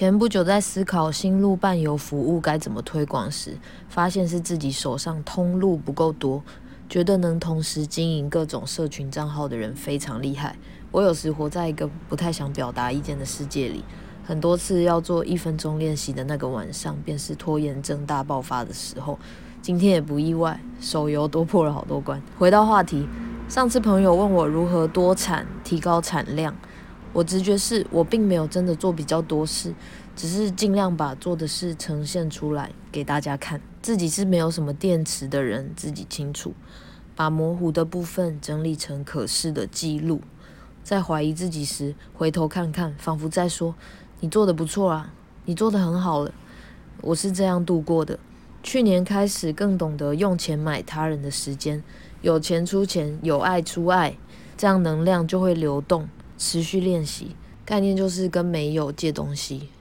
[0.00, 3.58] 前不久在思考新路伴游服务该怎么推广时，
[3.90, 6.42] 发现是自己手上通路不够多，
[6.88, 10.56] 觉得能同时经营各种社群账号的人非常厉害。
[10.90, 13.84] 我有时活在一个不太想表达意见的世界里，
[14.24, 19.18] 很多次要做一分钟练习的那个晚上，便是拖延症大爆发的时候。
[19.60, 22.22] 今天也不意外，手游多破了好多关。
[22.38, 23.06] 回到话题，
[23.50, 26.56] 上次朋友问我如何多产、提高产量，
[27.12, 29.74] 我直觉是我并没有真的做比较多事，
[30.14, 33.60] 只是尽量把做的事呈现出来给大家看。
[33.82, 36.54] 自己是没有什么电池的人，自己清楚。
[37.16, 40.22] 把模糊的部分整理成可视的记录，
[40.82, 43.74] 在怀疑自己时回头看看，仿佛在说
[44.20, 45.12] ：“你做的不错啊，
[45.44, 46.32] 你做的很好了。”
[47.02, 48.18] 我是这样度过的。
[48.62, 51.82] 去年开始更懂得用钱买他人的时间，
[52.22, 54.16] 有钱出钱，有爱出爱，
[54.56, 56.08] 这样能量就会流动。
[56.42, 57.36] 持续练习，
[57.66, 59.68] 概念就是跟没有借东西，